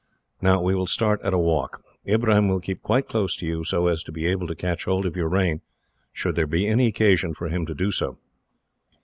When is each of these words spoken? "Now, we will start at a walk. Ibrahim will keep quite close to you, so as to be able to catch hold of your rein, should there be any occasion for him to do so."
"Now, 0.41 0.59
we 0.59 0.73
will 0.73 0.87
start 0.87 1.21
at 1.21 1.31
a 1.31 1.37
walk. 1.37 1.83
Ibrahim 2.07 2.47
will 2.47 2.59
keep 2.59 2.81
quite 2.81 3.07
close 3.07 3.35
to 3.35 3.45
you, 3.45 3.63
so 3.63 3.85
as 3.85 4.01
to 4.05 4.11
be 4.11 4.25
able 4.25 4.47
to 4.47 4.55
catch 4.55 4.85
hold 4.85 5.05
of 5.05 5.15
your 5.15 5.29
rein, 5.29 5.61
should 6.11 6.33
there 6.35 6.47
be 6.47 6.65
any 6.65 6.87
occasion 6.87 7.35
for 7.35 7.49
him 7.49 7.67
to 7.67 7.75
do 7.75 7.91
so." 7.91 8.17